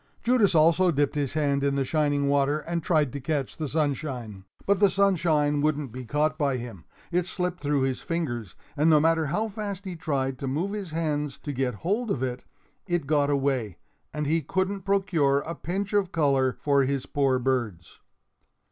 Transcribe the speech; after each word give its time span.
Judas 0.23 0.55
also 0.55 0.89
dipped 0.89 1.13
his 1.13 1.33
hand 1.33 1.63
in 1.63 1.75
the 1.75 1.85
shining 1.85 2.27
water 2.27 2.57
and 2.61 2.81
tried 2.81 3.13
to 3.13 3.19
catch 3.21 3.55
the 3.55 3.67
sunshine. 3.67 4.45
But 4.65 4.79
the 4.79 4.89
sunshine 4.89 5.61
wouldn't 5.61 5.91
be 5.91 6.05
caught 6.05 6.39
by 6.39 6.57
him. 6.57 6.85
It 7.11 7.27
slipped 7.27 7.59
through 7.61 7.81
his 7.83 8.01
fingers; 8.01 8.55
and 8.75 8.89
no 8.89 8.99
matter 8.99 9.27
how 9.27 9.47
fast 9.47 9.85
he 9.85 9.95
tried 9.95 10.39
to 10.39 10.47
move 10.47 10.71
his 10.71 10.89
hands 10.89 11.37
to 11.43 11.53
get 11.53 11.75
hold 11.85 12.09
of 12.09 12.23
it, 12.23 12.43
it 12.87 13.05
got 13.05 13.29
away, 13.29 13.77
and 14.11 14.25
he 14.25 14.41
couldn't 14.41 14.85
procure 14.85 15.41
a 15.41 15.53
pinch 15.53 15.93
of 15.93 16.11
color 16.11 16.51
for 16.51 16.83
his 16.83 17.05
poor 17.05 17.37
birds. 17.37 17.99